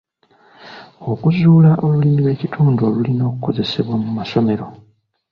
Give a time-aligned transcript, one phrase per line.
[1.11, 4.65] Okuzuula Olulimi lw'ekitundu olulina okukozesebwa mu masomero.